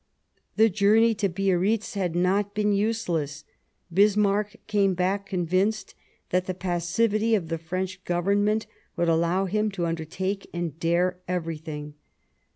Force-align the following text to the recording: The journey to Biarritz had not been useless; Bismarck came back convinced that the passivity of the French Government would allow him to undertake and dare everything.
The 0.55 0.67
journey 0.67 1.13
to 1.13 1.29
Biarritz 1.29 1.93
had 1.93 2.15
not 2.15 2.55
been 2.55 2.73
useless; 2.73 3.43
Bismarck 3.93 4.55
came 4.65 4.95
back 4.95 5.27
convinced 5.27 5.93
that 6.31 6.47
the 6.47 6.55
passivity 6.55 7.35
of 7.35 7.49
the 7.49 7.59
French 7.59 8.03
Government 8.03 8.65
would 8.95 9.09
allow 9.09 9.45
him 9.45 9.69
to 9.73 9.85
undertake 9.85 10.49
and 10.55 10.79
dare 10.79 11.19
everything. 11.27 11.93